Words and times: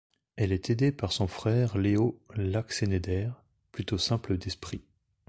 Elle 0.35 0.51
est 0.51 0.71
aidée 0.71 0.91
par 0.91 1.11
son 1.11 1.27
frère 1.27 1.77
Leo 1.77 2.19
Laxeneder, 2.33 3.29
plutôt 3.71 3.99
simple 3.99 4.35
d'esprit. 4.39 4.83